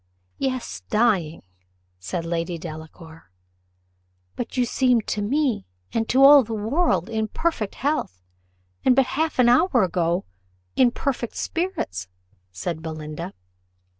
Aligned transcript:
"Yes, 0.39 0.81
dying!" 0.89 1.43
said 1.99 2.25
Lady 2.25 2.57
Delacour. 2.57 3.29
"But 4.35 4.57
you 4.57 4.65
seem 4.65 5.01
to 5.01 5.21
me, 5.21 5.67
and 5.93 6.09
to 6.09 6.23
all 6.23 6.43
the 6.43 6.55
world, 6.55 7.07
in 7.07 7.27
perfect 7.27 7.75
health; 7.75 8.23
and 8.83 8.95
but 8.95 9.05
half 9.05 9.37
an 9.37 9.47
hour 9.47 9.83
ago 9.83 10.25
in 10.75 10.89
perfect 10.89 11.35
spirits," 11.35 12.07
said 12.51 12.81
Belinda. 12.81 13.33